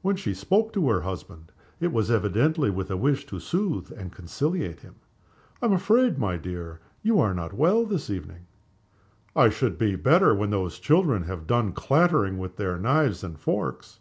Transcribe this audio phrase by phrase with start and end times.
[0.00, 4.10] When she spoke to her husband it was evidently with a wish to soothe and
[4.10, 4.94] conciliate him.
[5.60, 8.46] "I am afraid, my dear, you are not well this evening?"
[9.36, 14.00] "I shall be better when those children have done clattering with their knives and forks."